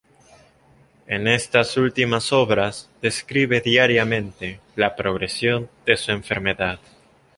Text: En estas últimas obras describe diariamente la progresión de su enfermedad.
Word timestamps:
En 1.05 1.27
estas 1.27 1.77
últimas 1.77 2.33
obras 2.33 2.89
describe 3.03 3.61
diariamente 3.61 4.59
la 4.75 4.95
progresión 4.95 5.69
de 5.85 5.95
su 5.95 6.11
enfermedad. 6.11 6.79